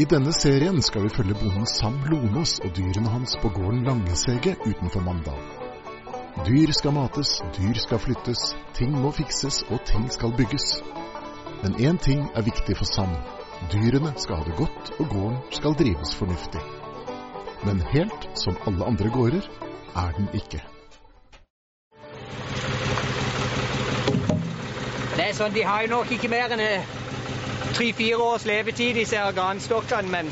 [0.00, 4.54] I denne serien skal vi følge bonden Sam Lonås og dyrene hans på gården Langesege
[4.64, 5.40] utenfor Mandal.
[6.46, 8.44] Dyr skal mates, dyr skal flyttes,
[8.78, 10.68] ting må fikses og ting skal bygges.
[11.60, 13.12] Men én ting er viktig for Sam.
[13.74, 16.62] Dyrene skal ha det godt, og gården skal drives fornuftig.
[17.68, 19.50] Men helt som alle andre gårder
[20.04, 20.62] er den ikke.
[25.18, 26.99] Det er sånn, De har jo nok ikke mer enn
[27.80, 30.10] tre-fire års levetid, disse granstokkene.
[30.12, 30.28] Men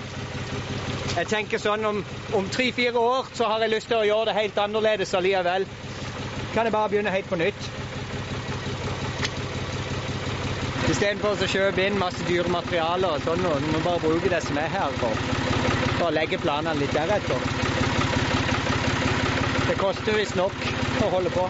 [1.16, 2.02] jeg tenker sånn om,
[2.36, 5.64] om tre-fire år så har jeg lyst til å gjøre det helt annerledes allikevel.
[6.52, 7.70] Kan jeg bare begynne helt på nytt.
[10.88, 14.60] Istedenfor å kjøpe inn masse dyre materialer og sånn, og må bare bruke det som
[14.60, 15.00] er her.
[15.98, 17.48] for å legge planene litt deretter.
[19.68, 20.54] Det koster visst nok
[21.02, 21.48] å holde på.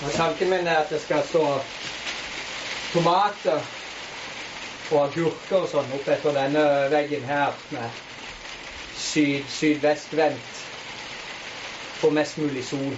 [0.00, 1.44] Og tanken min er at det skal stå
[2.92, 3.60] tomater
[4.90, 8.00] og agurker og sånn opp etter denne veggen her med
[8.96, 10.62] syd, sydvestvendt
[12.00, 12.96] for mest mulig sol.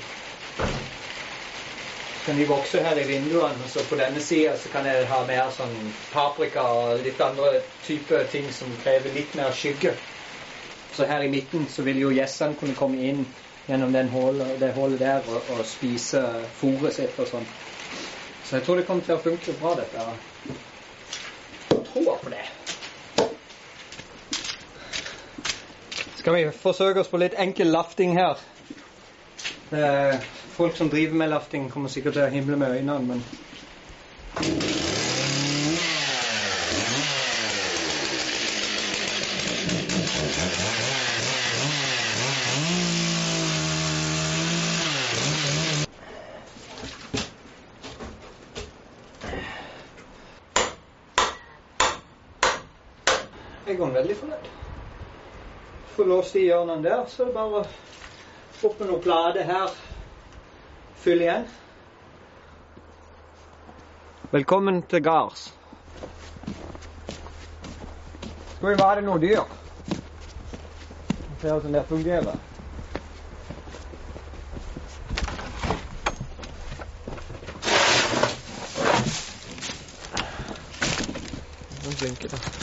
[2.23, 5.75] Kan de vokse her i vinduene, så på denne sida kan jeg ha mer sånn
[6.13, 9.97] paprika og litt andre typer ting som krever litt mer skygge.
[10.93, 13.25] Så her i midten så vil jo gjessene kunne komme inn
[13.67, 16.21] gjennom den hålet, det hullet der og, og spise
[16.59, 17.47] fôret sitt og sånn.
[18.45, 20.07] Så jeg tror det kommer til å funke bra, dette.
[21.71, 22.45] Jeg tror på det.
[26.23, 28.43] Skal vi forsøke oss på litt enkel lafting her?
[30.53, 34.71] Folk som driver med lafting, kommer sikkert til å himle med øynene, men
[53.67, 54.47] Jeg går veldig fornøyd.
[55.95, 57.61] Får låst de hjørnene der, så er det bare
[58.67, 59.75] opp med noen plate her.
[61.03, 61.45] Fyll igjen.
[64.33, 65.45] Velkommen til gards.
[68.57, 69.45] Skal vi være noe dyr?
[71.43, 72.35] Se hvordan det fungerer.
[81.85, 82.62] Den blinker, da.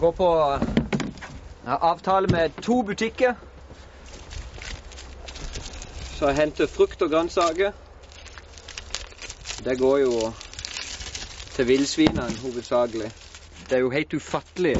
[0.00, 0.28] Går på
[1.64, 3.34] avtale med to butikker.
[6.16, 7.72] Så jeg henter frukt og grønnsaker.
[9.64, 10.32] Det går jo
[11.56, 13.12] til villsvinene hovedsakelig.
[13.68, 14.76] Det er jo helt ufattelig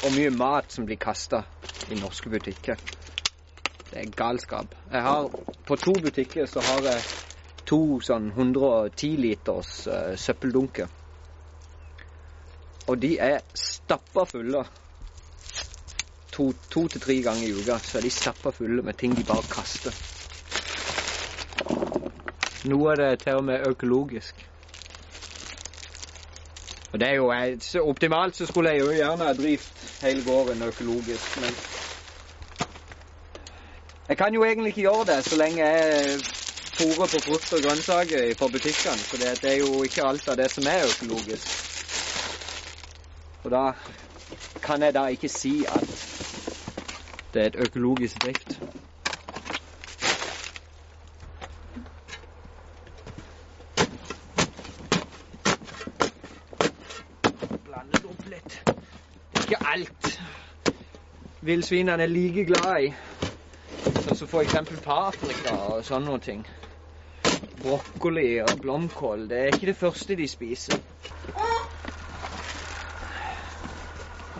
[0.00, 1.42] hvor mye mat som blir kasta
[1.90, 2.76] i norske butikker.
[3.90, 4.74] Det er galskap.
[4.92, 5.30] Jeg har,
[5.66, 7.02] på to butikker så har jeg
[7.66, 10.86] to sånn 110 liters uh, søppeldunker.
[12.86, 14.64] Og de er stappa fulle.
[16.36, 19.24] To, to til tre ganger i uka så er de stappa fulle med ting de
[19.24, 19.96] bare kaster.
[22.66, 24.42] Noe av det er til og med økologisk.
[26.92, 27.30] Og det er jo
[27.60, 31.58] så Optimalt så skulle jeg jo gjerne ha drevet hele gården økologisk, men
[34.08, 36.20] Jeg kan jo egentlig ikke gjøre det så lenge jeg
[36.78, 40.50] fôrer på frukt og grønnsaker fra butikkene, for det er jo ikke alt av det
[40.50, 41.65] som er økologisk.
[43.46, 43.72] Og da
[44.62, 45.90] kan jeg da ikke si at
[47.34, 48.62] det er et økologisk drift.
[57.64, 58.58] Blandet det opp litt.
[59.44, 60.10] Ikke alt
[61.46, 62.92] villsvinene er like glad i.
[64.02, 66.42] Sånn som for eksempel paprika og sånne noen ting.
[67.62, 69.28] Brokkoli og blomkål.
[69.30, 70.82] Det er ikke det første de spiser.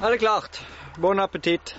[0.00, 0.66] Ja, det er klart.
[1.00, 1.70] Bon appétit.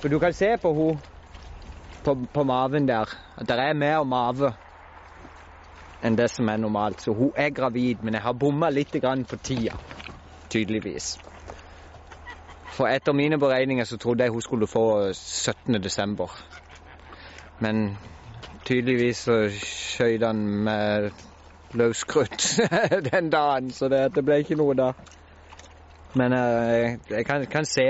[0.00, 1.00] For du kan se på henne
[2.04, 4.54] på, på maven der at det er mer mave
[6.00, 7.04] enn det som er normalt.
[7.04, 9.76] Så hun er gravid, men jeg har bomma litt på tida,
[10.48, 11.18] tydeligvis.
[12.76, 15.82] For etter mine beregninger så trodde jeg hun skulle få 17.
[15.82, 16.28] desember.
[17.60, 17.98] Men
[18.64, 21.10] tydeligvis så skjøt han med
[21.72, 22.60] løskrutt
[23.12, 24.90] den dagen, så det, det, ble ikke noe da.
[26.14, 27.86] Men jeg, jeg kan, kan, se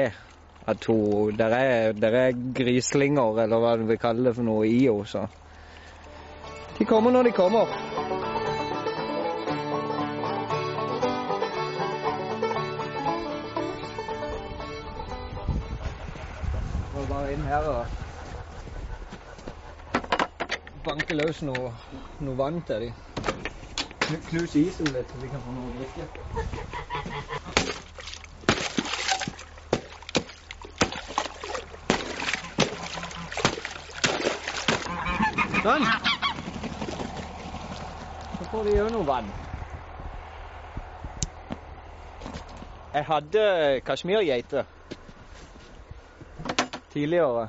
[0.66, 4.66] at hun Der er, der er grislinger, eller hva du vil kalle det for noe,
[4.66, 5.28] i henne,
[6.78, 7.85] De kommer når de kommer.
[17.56, 17.86] Her og
[20.84, 21.72] banke løs noe,
[22.20, 22.94] noe vann til dem.
[24.28, 26.06] Knus isen litt, så vi kan få noe å drikke.
[35.64, 35.84] Sånn.
[38.36, 39.32] Så får vi òg noe vann.
[42.94, 43.42] Jeg hadde
[43.84, 44.75] kasjmirgeiter
[46.96, 47.48] tidligere.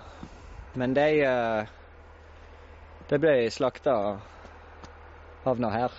[0.75, 1.07] Men de,
[3.09, 4.19] Det ble slakta og
[5.45, 5.93] havna her.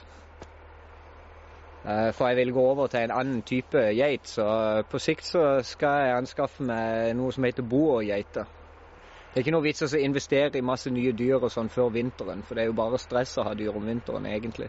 [1.88, 4.44] Eh, for jeg vil gå over til en annen type geit, så
[4.90, 8.50] på sikt så skal jeg anskaffe meg noe som heter boergeiter.
[9.28, 12.42] Det er ikke noe vits å investere i masse nye dyr og sånn før vinteren,
[12.44, 14.68] for det er jo bare stress å ha dyr om vinteren, egentlig.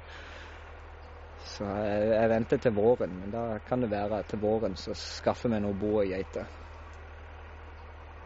[1.57, 5.51] Så jeg, jeg venter til våren, men da kan det være til våren så skaffer
[5.51, 6.68] vi noe boergeiter.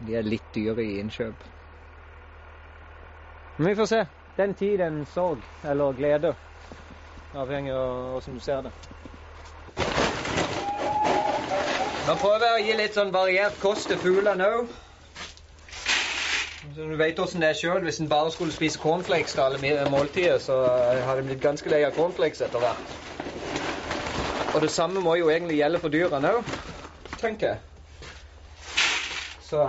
[0.04, 1.44] De er litt dyre i innkjøp.
[3.56, 4.00] Men vi får se.
[4.36, 5.44] Den tid, en sorg.
[5.64, 6.34] Eller glede.
[7.34, 8.72] Avhengig av hvordan du ser det.
[12.04, 14.74] Nå prøver jeg å gi litt sånn variert kost til fuglene òg.
[16.74, 17.80] Du vet åssen det er sjøl.
[17.86, 20.58] Hvis en bare skulle spise cornflakes til alle måltider, så
[21.06, 22.92] hadde de blitt ganske lei av cornflakes etter hvert.
[24.54, 26.52] Og det samme må jo egentlig gjelde for dyrene òg,
[27.18, 27.58] tenker jeg.
[29.48, 29.64] Så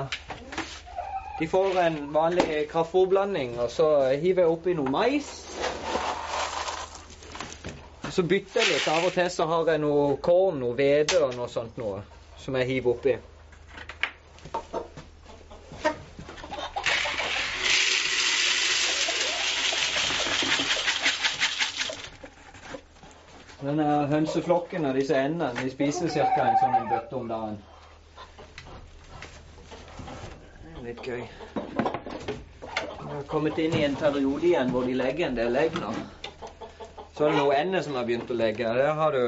[1.37, 3.87] de får en vanlig kraftfôrblanding, og så
[4.21, 5.27] hiver jeg oppi noe mais.
[8.15, 8.87] Så bytter jeg litt.
[8.87, 11.99] Av og til så har jeg noe korn, noe hvete og noe sånt noe
[12.39, 13.17] som jeg hiver oppi.
[23.65, 26.47] Denne hønseflokken og disse endene de spiser ca.
[26.47, 27.57] en sånn bøtte om dagen.
[30.85, 31.23] Litt gøy.
[31.55, 35.91] Vi har kommet inn i en periode igjen hvor de legger en del egg nå.
[37.15, 38.69] Så er det noen ender som har begynt å legge.
[38.75, 39.23] Der har du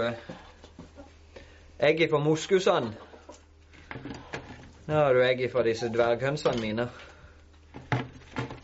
[1.80, 2.92] egget fra moskusene.
[4.88, 6.88] Nå har du egget fra disse dverghønsene mine.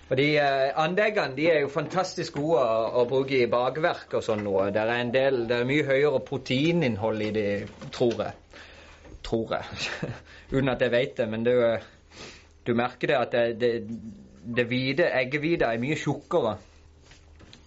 [0.10, 4.26] Og de eh, Andeggene de er jo fantastisk gode å, å bruke i bakverk og
[4.26, 4.68] sånn noe.
[4.76, 7.48] Det er en del, det er mye høyere proteininnhold i de,
[7.96, 8.62] tror jeg.
[9.26, 9.90] Tror jeg.
[10.54, 11.30] Uten at jeg vet det.
[11.32, 11.72] Men det er jo
[12.68, 13.72] du merker det at det, det,
[14.56, 16.58] det hvite, eggehvite er mye tjukkere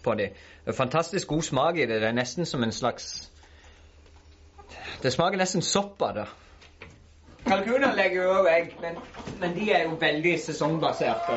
[0.06, 0.14] på
[0.66, 2.00] er fantastisk god smak i det.
[2.00, 3.30] Det er nesten som en slags
[5.02, 6.26] Det smaker nesten sopp av det.
[7.46, 8.96] Kalkuner legger jo òg egg, men,
[9.40, 11.36] men, de er jo veldig sesongbaserte.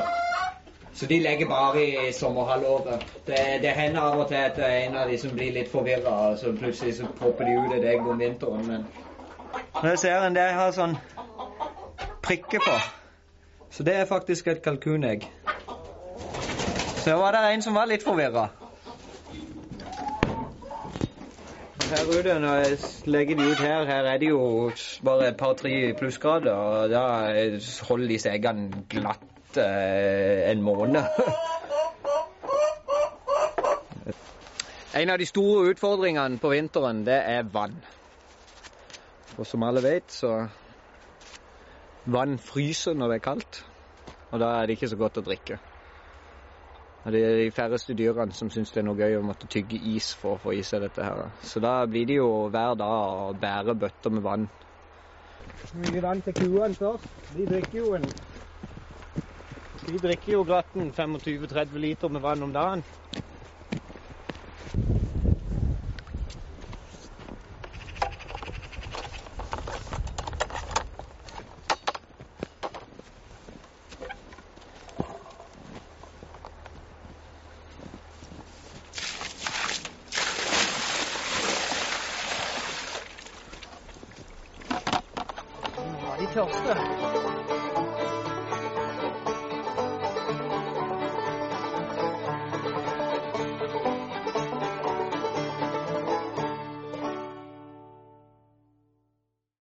[0.93, 3.03] Så de legger bare i sommerhalvåret.
[3.27, 5.69] Det, det hender av og til at det er en av de som blir litt
[5.71, 8.65] forvirra, og så plutselig så popper de ut et egg om vinteren.
[8.67, 8.87] Men
[9.81, 10.97] når jeg ser en det har sånn
[12.25, 12.79] prikker på
[13.71, 15.31] så det er faktisk et kalkunegg.
[17.03, 18.47] Så var det en som var litt forvirra.
[21.89, 24.71] Her ute, når jeg legger de ut her, her er det jo
[25.05, 26.53] bare et par-tre plussgrader.
[26.53, 27.01] Og da
[27.87, 31.01] holder disse eggene glatt eh, en måned.
[35.01, 37.75] en av de store utfordringene på vinteren, det er vann.
[39.37, 40.47] Og som alle vet, så
[42.09, 43.57] Vann fryser når det er kaldt,
[44.31, 45.59] og da er det ikke så godt å drikke.
[47.05, 49.77] Og Det er de færreste dyrene som syns det er noe gøy å måtte tygge
[49.93, 51.03] is for å få i seg dette.
[51.03, 51.31] her.
[51.41, 54.49] Så da blir det jo hver dag å bære bøtter med vann.
[55.79, 57.13] Mye vann til kuene først.
[57.29, 58.09] De drikker jo en
[59.85, 62.83] De drikker jo glatten 25-30 liter med vann om dagen.
[86.31, 87.18] 跳四。